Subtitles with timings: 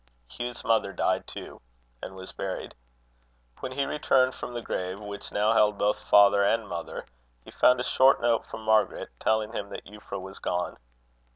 [0.27, 1.61] Hugh's mother died too,
[2.01, 2.73] and was buried.
[3.59, 7.05] When he returned from the grave which now held both father and mother,
[7.45, 10.77] he found a short note from Margaret, telling him that Euphra was gone.